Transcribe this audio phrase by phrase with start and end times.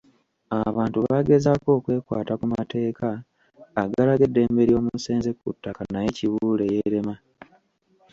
[0.67, 3.07] Abantu baagezaako okwekwata ku mateeka
[3.81, 7.15] agalaga eddembe ly’omusenze ku ttaka naye Kibuule yeerema.